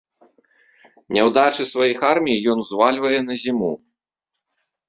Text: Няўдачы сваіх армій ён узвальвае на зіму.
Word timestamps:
Няўдачы 1.17 1.63
сваіх 1.73 1.99
армій 2.13 2.43
ён 2.55 2.65
узвальвае 2.65 3.15
на 3.27 3.33
зіму. 3.43 3.71